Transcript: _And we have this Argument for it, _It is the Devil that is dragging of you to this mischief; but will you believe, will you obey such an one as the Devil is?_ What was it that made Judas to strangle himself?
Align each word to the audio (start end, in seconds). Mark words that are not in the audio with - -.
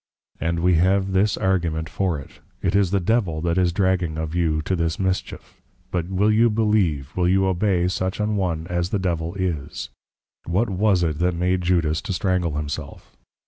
_And 0.47 0.61
we 0.61 0.77
have 0.77 1.11
this 1.11 1.37
Argument 1.37 1.87
for 1.87 2.19
it, 2.19 2.39
_It 2.63 2.75
is 2.75 2.89
the 2.89 2.99
Devil 2.99 3.39
that 3.41 3.59
is 3.59 3.71
dragging 3.71 4.17
of 4.17 4.33
you 4.33 4.59
to 4.63 4.75
this 4.75 4.97
mischief; 4.97 5.61
but 5.91 6.09
will 6.09 6.31
you 6.31 6.49
believe, 6.49 7.15
will 7.15 7.27
you 7.27 7.45
obey 7.45 7.87
such 7.87 8.19
an 8.19 8.35
one 8.35 8.65
as 8.65 8.89
the 8.89 8.97
Devil 8.97 9.35
is?_ 9.35 9.89
What 10.51 10.71
was 10.71 11.03
it 11.03 11.19
that 11.19 11.35
made 11.35 11.61
Judas 11.61 12.01
to 12.01 12.13
strangle 12.13 12.55
himself? 12.55 13.15